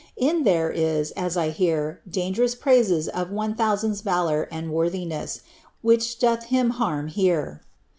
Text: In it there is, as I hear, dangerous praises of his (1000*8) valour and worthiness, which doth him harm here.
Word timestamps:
In 0.17 0.37
it 0.37 0.43
there 0.45 0.71
is, 0.71 1.11
as 1.11 1.37
I 1.37 1.51
hear, 1.51 2.01
dangerous 2.09 2.55
praises 2.55 3.07
of 3.07 3.27
his 3.29 3.37
(1000*8) 3.37 4.01
valour 4.01 4.47
and 4.51 4.73
worthiness, 4.73 5.41
which 5.83 6.17
doth 6.17 6.45
him 6.45 6.71
harm 6.71 7.05
here. 7.07 7.61